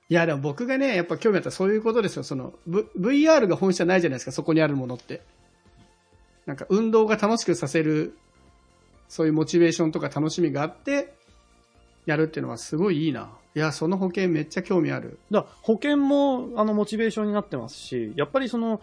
[0.10, 2.24] いや、でも僕がね、やっぱ興味あったらそういうことですよ。
[2.24, 5.22] その、v、VR が本質じゃないじゃないですか、そこにあるものって。
[6.46, 8.18] なんか運動が楽しくさせる、
[9.10, 11.14] そういうモチベーションとか楽しみがあって、
[12.06, 13.30] やるっていうのはすごいいいな。
[13.54, 15.20] いや、その保険めっちゃ興味ある。
[15.30, 18.82] だから保険も、あの、モチベーションになってますし、やっぱりその、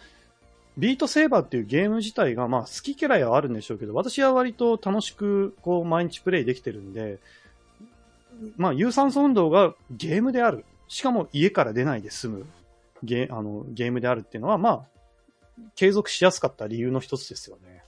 [0.77, 7.19] ビートセーバーっていうゲーム自体が、まあ、好き嫌いはあるんでしょうけど、私は割と楽しく、こう、毎日プレイできてるんで、
[8.57, 10.65] まあ、有酸素運動がゲームである。
[10.89, 12.47] しかも家から出ないで済む
[13.03, 17.83] ゲあのゲームであるっていうのは、まあ、継続しやすかった理由の一つですよね。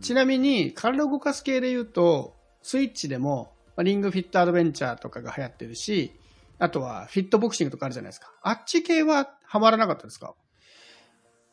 [0.00, 6.12] ちなみに、体を動かす系で言うと、スイッチでも、まあリングフィットアドベンチャーとかが流行ってるし、
[6.58, 8.32] あとはフィットボクシングとかあるじゃないですか。
[8.42, 10.34] あっち系はハマらなかったですか？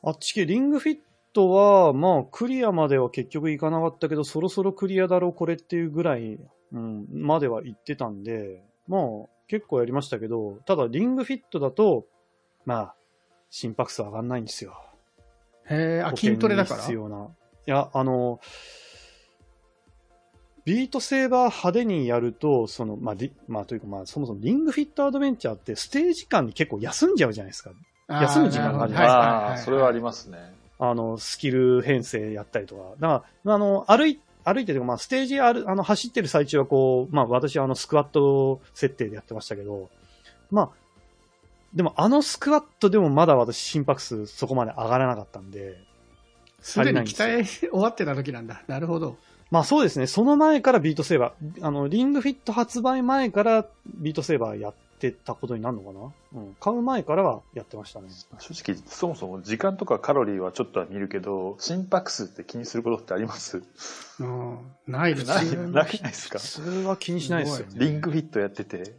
[0.01, 0.97] あっち系、リングフィッ
[1.33, 6.39] トは、まあ、クリアまでは結局いかなかったけど、そろそろクリアだろう、これっていうぐらい
[6.71, 9.01] うん、までは行ってたんで、まあ、
[9.47, 12.05] 結構やりましたけど、ただ、リングフィットだと、
[12.65, 12.95] まあ、
[13.49, 14.73] 心拍数上がんないんですよ。
[15.69, 16.81] へえ、あ、筋トレだから？
[16.81, 17.25] 必要な。
[17.25, 17.29] い
[17.65, 18.39] や、あの、
[20.65, 27.71] ビートセーバー派手にやると、その、まあ、リまあ、というか、まあ、そもそもリングフィットアドベンチャーってステージ間に結構休んじゃうじゃないですか。
[28.07, 30.53] 休む時間があるじゃないですかああ、それはありまますね。
[30.79, 32.81] あの、スキル編成やったりとか。
[32.99, 39.89] だから、あの、歩い、歩いてる、まあ、ステージある、あの、走ってる最中はこう、まあ、私はあの、スクワット設定でやってましたけど、
[40.51, 40.69] まあ、
[41.73, 45.77] でもあのスクワットでもまだ私心拍数そこまで上がらなかったんで、
[46.61, 48.61] すでに鍛え終わってた時なんだ。
[48.67, 49.17] なるほど。
[49.49, 54.73] まあそうですね、その前からビートセーバー、あの、リングフィット発売前からビートセーバーやっ
[55.11, 55.91] てたことになるのか
[56.33, 56.41] な？
[56.41, 56.55] うん。
[56.59, 58.09] 買う前からはやってましたね。
[58.39, 63.61] 正直、そもそも時間とかカロリーはちょっとは見るけど、心拍数って気にすることってあります？
[64.19, 64.59] うん。
[64.87, 65.55] ないですない、ね。
[65.71, 66.39] ないですか？
[66.39, 67.73] 普通は気にしないですよね。
[67.75, 68.95] リングフィットやってて。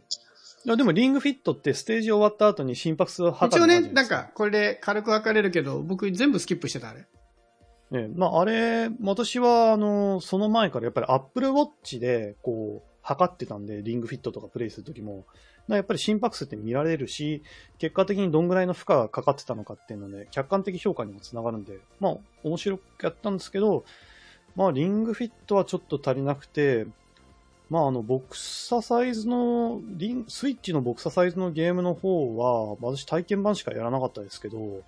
[0.65, 7.05] いやでもリングフィットってステージ終わった後に心拍数を測一応ね、なんか、これで軽く測れるけど、僕全部スキップしてた、あれ。
[7.91, 15.27] ね、まあ、あれ、私は、あの、その前からやっぱり Apple Watch で、こう、測ってたんで、リングフィットとかプレイするときも、
[15.67, 17.41] やっぱり心拍数って見られるし、
[17.79, 23.83] 結果的にどんぐらいの負荷がかかってたのかっていうので、客観的評価にもつながるんで、まあ、面白くやったんですけど、
[24.55, 26.85] まあ、リングフィットはちょっと足りなくて、
[27.69, 34.83] まあ、あの、ボクササイズの、リン、スイッチのボクササイズのゲームの方は、私体験版しかやらなかったですけど、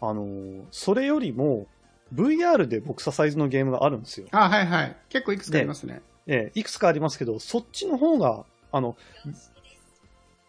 [0.00, 1.66] あの、それよりも、
[2.14, 4.26] VR でボクササイズのゲームがあるんですよ。
[4.30, 4.96] あ、はいはい。
[5.08, 6.02] 結構いくつかありますね。
[6.26, 8.96] ええ、いくつかありますけど、そっちの方が、あの、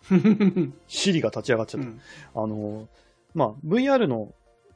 [0.87, 1.87] シリが立ち上がっちゃった。
[1.87, 2.01] うん
[2.35, 2.87] あの、
[3.33, 4.33] まあ、VR の、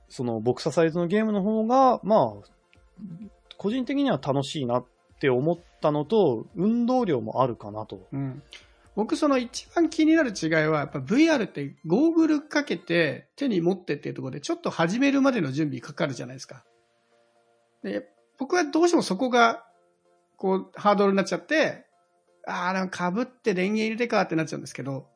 [0.10, 2.48] その、ボクササイズのゲームの方が、まあ、
[3.58, 4.86] 個人的には楽しいなっ
[5.20, 8.08] て思ったのと、運動量もあるかなと。
[8.12, 8.42] うん
[8.96, 16.64] 僕、その一番気になる違いは、やっぱ VR ってゴーグルかけて手に持ってっていうところで、ちょっと始めるまでの準備かかるじゃないですか。
[17.84, 19.66] で、僕はどうしてもそこが、
[20.38, 21.85] こう、ハードルになっちゃって、
[22.48, 25.08] ああ、なんか被って電源入れてかってなっちゃうんですけど、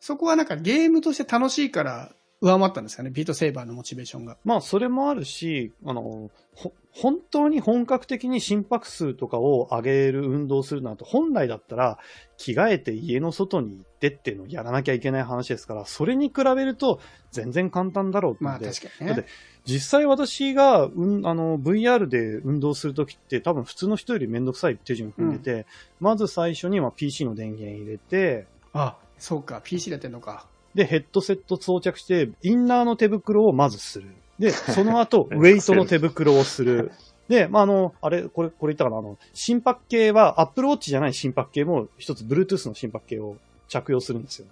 [0.00, 4.36] そこはなんかゲームとして楽しいから上回ったんですかね、ビートセーバーのモチベーションが。
[4.44, 11.98] まあ、それもあるし、あの、ほ、本当に本格的に心拍数とかを上げる運動をするなんて、本来だったら、
[12.36, 16.98] 着替えて家の外に行ってっていうのをやらなきゃいけない話ですから、それに比べると
[17.30, 19.30] 全然簡単だろうってまあで、確かにねだって。
[19.64, 25.66] 実際私が、うん、あの、VR で運動するときって多分普通の人よりめんどくさい手順踏んでて、
[26.00, 30.48] まず最初には PC の電源入れて、あ、そうか、PC でやってんのか。
[30.74, 34.14] で、ヘッドセット装着して、インナーの手袋をまずする。
[34.38, 36.92] で、 その後、ウェイトの手袋をする。
[37.28, 43.36] で、まあ、あの、あれ、これ、これ言ったかな、あの、心拍計は、Apple Watch じゃない心拍計も、一つ Bluetooth の心拍計を
[43.68, 44.48] 着用するんですよ。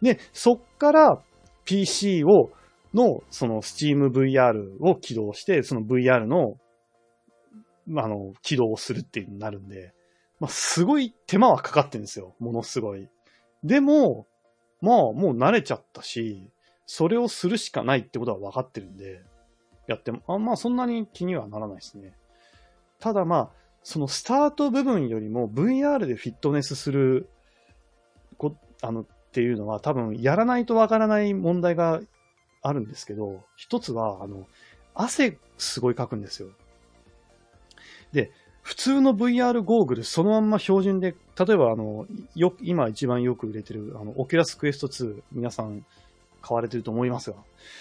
[0.00, 1.22] で、そっから
[1.64, 2.50] PC を、
[2.94, 6.56] の、その Steam VR を起動して、その VR の、
[7.86, 9.92] まああの、起動をするっていうになるんで、
[10.40, 12.34] まあ、すごい手間はかかってるんですよ。
[12.40, 13.08] ものすごい。
[13.62, 14.26] でも、
[14.82, 16.50] まあ、もう慣れちゃったし、
[16.86, 19.22] それをするしかないってことは分かってるんで、
[19.86, 22.12] やっても、あまあ、そんなに気にはならないですね。
[22.98, 23.50] ただまあ、
[23.82, 27.28] そのスタート部分よりも VR でフィットネスする、
[28.38, 32.00] こ、あの、っていうのは多分やらないとわからない問題が
[32.60, 34.46] あるんですけど、一つは、あの、
[34.94, 36.50] 汗すごいかくんですよ。
[38.12, 38.30] で、
[38.62, 45.84] 普通の VR ゴーグルそのまんま標準で、例えばあの、よ、今一番よく売れてる、あの、オキュラスクエスト2、皆さん
[46.40, 47.36] 買われてると思いますが、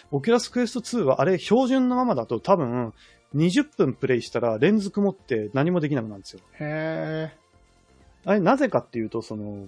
[0.09, 2.93] オキュラスクエスト2はあれ標準のままだと多分、
[3.35, 6.41] 20分プレイしたらレンズ曇って何もできなくなるんですよ。
[6.59, 7.37] へえ。
[8.25, 9.67] あれなぜかっていうと、その、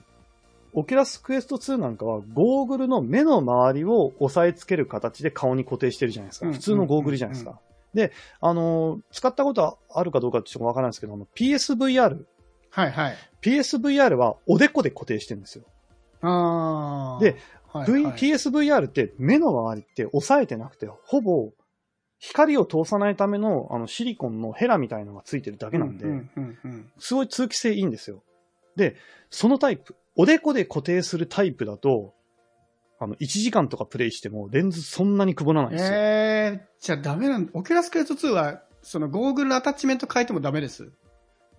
[0.73, 6.47] オキュラスクエスト2なんかはゴーグルの目の周りを押さえつける形で顔に固定してるじゃないですか。
[6.47, 7.59] うん普通のゴーグルじゃないですか。
[7.93, 12.25] で、あのー使ったことあるかどうかちょっとわからないですけど、あの PSVR、
[12.69, 13.15] はいはい。
[13.41, 15.65] PSVR はおでこで固定してるんですよ。
[16.21, 17.23] ああ。
[17.23, 17.37] で、
[17.67, 21.51] はいはい PSVR って目の周りって押さえてなくて、ほぼ
[22.19, 28.23] 光を通さないためのあのシリコンのヘラみたいなのがついてるだけなんで、うんうんうんすごい通気性いいんですよ。
[28.75, 28.95] で、
[29.29, 32.13] そのタイプ、おでこで固定するタイプだと、
[33.03, 35.91] あの、1時間とかプレイしてもレンズそんなに曇らないんですよ。
[35.93, 37.51] ええじゃあダメなんだ。
[37.53, 40.83] オキュラスクエスト2は、そのゴーグルのアタッチメント変えてもダメです？
[40.83, 40.87] い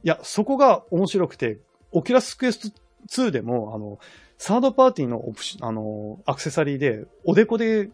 [0.03, 1.59] や、そこが面白くて、
[1.91, 2.79] オキュラスクエスト
[3.09, 3.99] 2でも、あの、
[4.37, 7.91] サードパーティーのオプシあの、アクセサリーで、おでこで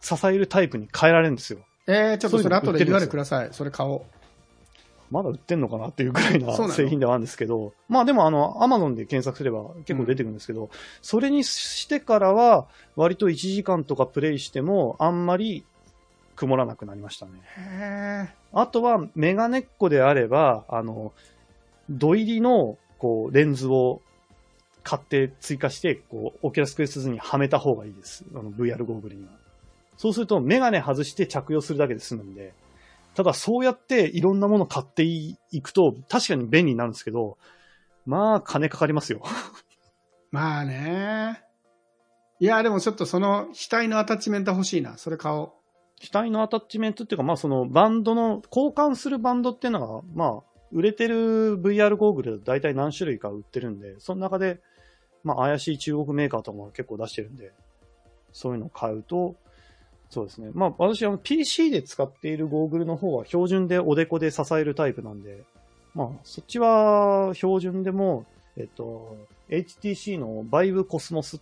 [0.00, 1.60] 支えるタイプに変えられるんですよ。
[1.86, 3.48] ええちょっとそれ後でそういうの売ってるんですよ URL ください。
[3.52, 4.02] それ買おう。
[5.10, 10.70] まだ売ってんのかなっていうぐらいな製品ではあるんですけど、まあでもあの、アマゾンで検索すれば結構出てくるんですけど、
[11.02, 15.64] それにしてからは、割と1時間とかプレイしても、あんまり
[16.36, 18.34] 曇らなくなりましたね。
[18.52, 21.12] あとは、メガネっ子であれば、あの、
[21.90, 24.00] 度入りの、こう、レンズを
[24.82, 28.24] 買って追加して、こう、オキュラスクエスト2にはめた方がいいです。
[28.34, 29.32] あの、VR ゴーグルには。
[29.96, 32.54] そうすると、メガネ外して着用するだけで済むんで、
[33.14, 37.38] ただそうやっていろんなもの買っていくと、確かに便利になるんですけど、
[38.06, 39.22] まあ、金かかりますよ。
[40.30, 41.42] まあね。
[42.38, 44.96] いや、でもちょっとその額のアタッチメント欲しいな。
[44.96, 45.52] それ買おう。
[46.12, 50.42] 額のアタッチメントっていうか、まあそのバンドの、交換するバンドっていうのが、まあ、
[50.72, 54.60] 売れてる VR ゴーグルだと大体何種類か売ってるんで、その中で、
[55.22, 57.52] まあ怪しい中国メーカーとかも結構出してるんで、
[58.32, 59.36] そういうのを買うと、
[60.10, 60.50] そうですね。
[60.54, 65.42] まあ私は PC で使っているゴーグルの方は標準でおでこで支えるタイプなんで、
[65.94, 69.16] まあそっちは標準でも、えっと、
[69.48, 71.40] HTC のバイブコスモス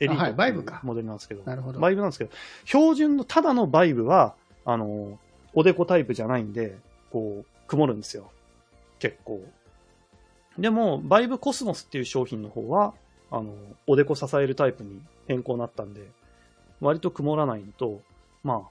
[0.00, 1.80] エリートあはいバイブかモデルなんですけど、なるほど。
[1.80, 2.30] バイブなんですけど、
[2.64, 5.18] 標準のただのバイブは、あの、
[5.52, 6.76] おでこタイプじゃないんで、
[7.10, 8.30] こう、曇るんですよ。
[8.98, 9.42] 結構。
[10.58, 12.94] でも、バイブコスモスっていう商品の方は、
[13.30, 13.54] あの、
[13.86, 16.08] おでこ支えるタイプに変更になったんで、
[16.80, 18.02] 割と曇らないのと、
[18.42, 18.68] ま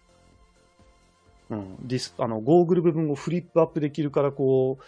[1.49, 4.83] あ、うん、ディス、あの、ゴーグル部分をフリップアップできるから、こう、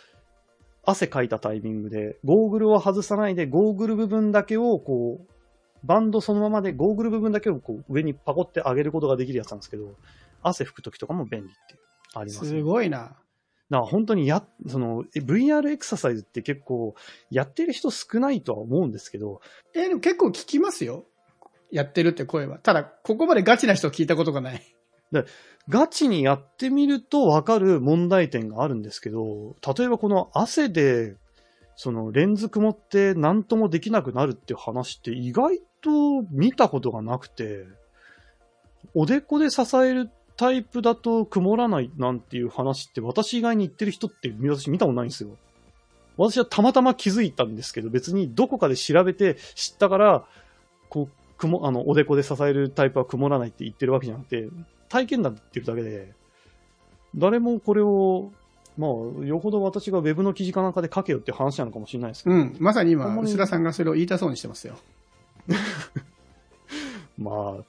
[0.84, 5.32] 汗かいたタイミングで、ゴーグルを外さないで、ゴーグル部分だけを、こう、
[5.84, 9.96] バンドそのままでゴーグル部分だけをこう上にパコって上げることができるやつなんですけど、
[10.44, 11.80] 汗拭くときとかも便利っていう、
[12.14, 12.98] あります、すごいな。
[12.98, 13.18] だか
[13.70, 16.94] ら本当にや、その、え VR エクササイズって結構、
[17.30, 19.42] やってる人少ないとは思うんですけど、
[19.74, 21.06] え、でも結構聞きますよ。
[21.72, 22.58] やってるって声は。
[22.60, 24.62] ただ、ここまでガチな人聞いたことがない。
[25.12, 25.26] で
[25.68, 31.16] ガチにやってみるとわかる問題点があるんですけど、例えばこの汗で、
[31.76, 37.66] そのレンズ曇って何ともできなくなるっていう話って意外と見たことがなくて、
[38.94, 45.38] おでこで支えるタイプだと曇らないなんていう話って私以外に言ってる人って私見たことないんですよ。
[46.18, 50.26] 私はたまたま気づいたんですけど、別にどこかで調べて知ったから、
[50.90, 54.48] こう、雲、あの、おでこで支えるタイプは曇らないって言ってるわけじゃなくて、
[54.90, 56.14] 体験談って言ってるだけで、
[57.16, 58.32] 誰もこれを、
[58.78, 62.56] まあ、よほど私がウェブの記事かなんかで書けよって話なのかもしれないですけど、うん。
[62.60, 64.76] まさに今、薄田さんがそれを言いたそうにしてますよ。
[67.18, 67.64] まあ、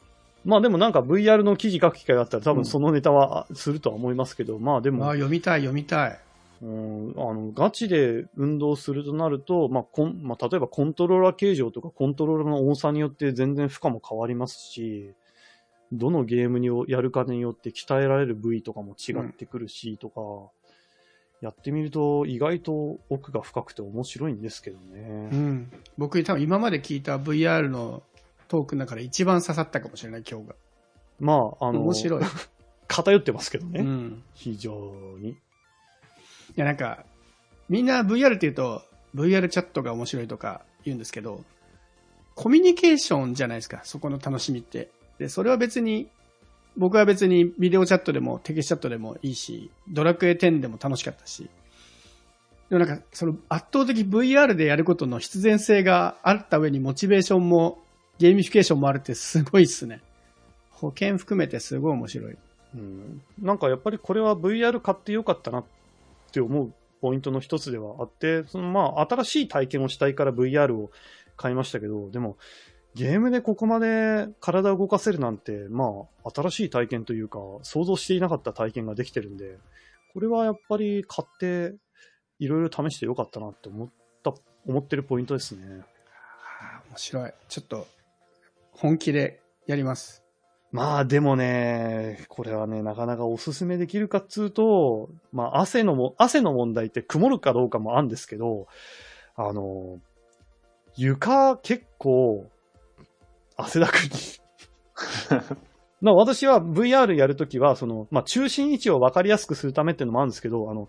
[0.45, 6.19] まあでもなんか VR の記事書く機会があったら多分そのネタはするとは思いますけど、まあでも、ああ、読みたい、読みたい。
[6.63, 15.13] うん、あの、ガチで運動するとなると、まあ、こん、まあ、例えばコントローラー形状とかコントローラーの重さによって全然負荷も変わりますし、
[15.91, 20.51] どのゲームにやるかによって鍛えられる部位とかも違ってくるし、とか、
[21.41, 25.01] やってみると意外と奥が深くて面白いんですけどうね。
[25.03, 25.73] ん。
[25.99, 28.05] 僕、多分今まで聞いた VR の
[28.47, 30.55] トークの中で一番刺さったかもしれない、今日が。
[31.19, 32.23] まあ、あの、面白い。
[32.87, 33.81] 偏ってますけどね。
[33.81, 34.23] うん。
[34.35, 35.37] 非常に。
[36.57, 37.05] いや、なんか、
[37.69, 38.83] みんな VR って言うと、
[39.15, 41.45] VR チャットが面白いとか言うんですけど、
[42.35, 44.91] コミュニケーションじゃないですか、そこの楽しみって。
[45.19, 46.09] で、それは別に、
[46.77, 51.49] 僕は別にビデオチャットでもテキストチャットでもいいし、ドラクエ10でも楽しかったし。
[52.71, 57.83] でもなんか、その圧倒的 VR でやることの必然性があった上にモチベーションも
[58.19, 60.01] ゲーミフィケーションもあるってすごいっすね。
[60.71, 62.37] 保険含めてすごい面白い。
[62.75, 65.65] うん、なんかやっぱりこれは VR 買ってよかったなっ
[66.33, 66.73] って思う
[67.03, 70.91] ポイントの一つではあって、そのまあ新しい体験をしたいから VR を
[71.37, 72.39] 買いましたけど、でも
[72.95, 79.59] ゲームでここまで体を動かせるなんて、まあ新しい体験というか想像していなかった体験ができてるんで、
[80.15, 81.75] これはやっぱり買って
[82.39, 83.91] いろいろ試してよかったなって思っ
[84.23, 84.33] た、
[84.67, 85.83] 思ってるポイントですね。
[86.89, 87.33] 面白い。
[87.49, 87.87] ちょっと、
[88.71, 90.22] 本気でやります。
[90.73, 98.67] まあでもね、これはね、なかなかおすすめできるかっつうと、まあ汗のも、汗の問題って曇るかどうかもあるんですけど、
[99.37, 99.99] あの、
[100.97, 102.47] 床結構
[103.57, 104.11] 汗だくに。
[106.01, 110.89] まあ私は VR やるときは、その、まあ中心位置を分かりやすくするためっていうのもあるんですけど、あの、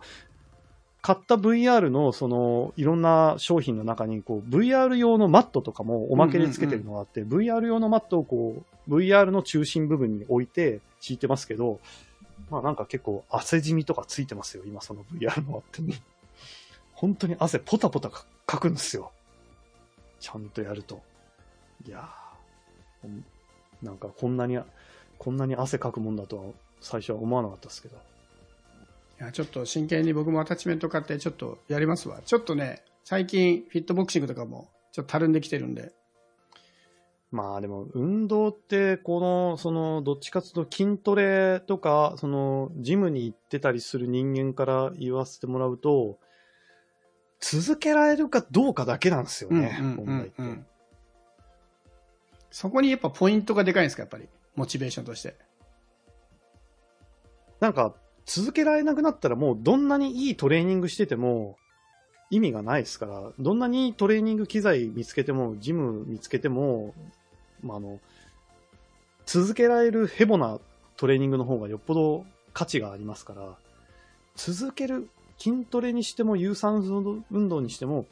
[1.02, 11.80] 買った VR のそのいろんな商品の中にこう VR 用のマットとかもおまけでつけてるのがあって、VR 用のマットをこう VR の中心部分に置いて敷いてますけど、
[12.50, 15.94] まあなんか結構汗じみとかついてますよ、今その VR のマットに。
[16.94, 19.12] 本当に汗ポタポタかかくんですよ。
[20.20, 21.02] ちゃんとやると。
[21.86, 24.58] いやーなんかこんなに、
[25.18, 26.44] こんなに汗かくもんだとは
[26.80, 27.98] 最初は思わなかったですけど。
[27.98, 32.22] いや、ちょっと真剣に僕もアタッチメント買ってちょっとやりますわ。
[32.26, 35.92] ちょっとね、最近フィットボクシングとかもちょっとたるんできてるんで。
[37.34, 46.20] まあでも、運動って、この、その、どっちかというと筋トレとか、その、ジムに行ってたりする人間から言わせてもらうと、
[47.40, 50.34] 続けられるかどうかだけなんですよね、うんうん問題って。
[50.38, 50.66] うんうん
[52.52, 54.30] そこにやっぱポイントがでかいんですか、やっぱり？
[54.56, 55.36] モチベーションとして。
[57.60, 57.96] なんか、
[58.28, 61.58] 続けられなくなったらもうどんなにいいトレーニングしてても
[62.30, 66.94] 意味がないですから、どんなにトレーニング機材見つけても、ジム見つけても、
[67.64, 68.00] まあ、あの、
[69.26, 70.60] 続けられるヘボな
[70.98, 73.56] トレーニングの方がよっぽど価値がありますから、
[74.36, 78.06] 続ける、筋トレにしても有酸素運動にしても、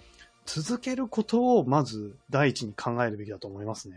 [0.46, 3.96] 続けることをまず第一に考えるべきだと思いますね。